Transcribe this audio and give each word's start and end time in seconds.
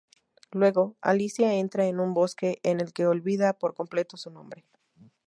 Luego, 0.51 0.95
Alicia 0.99 1.53
entra 1.53 1.85
en 1.85 1.99
un 1.99 2.15
bosque 2.15 2.59
en 2.63 2.81
el 2.81 2.91
que 2.91 3.05
olvida 3.05 3.53
por 3.53 3.75
completo 3.75 4.17
su 4.17 4.31
nombre. 4.31 4.65